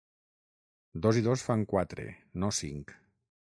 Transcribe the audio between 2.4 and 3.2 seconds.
no cinc.